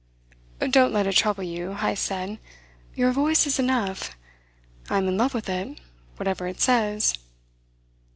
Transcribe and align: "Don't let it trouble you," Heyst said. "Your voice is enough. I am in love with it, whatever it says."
"Don't 0.67 0.91
let 0.91 1.05
it 1.05 1.15
trouble 1.15 1.43
you," 1.43 1.75
Heyst 1.75 2.03
said. 2.05 2.39
"Your 2.95 3.11
voice 3.11 3.45
is 3.45 3.59
enough. 3.59 4.17
I 4.89 4.97
am 4.97 5.07
in 5.07 5.15
love 5.15 5.35
with 5.35 5.47
it, 5.47 5.77
whatever 6.15 6.47
it 6.47 6.59
says." 6.59 7.13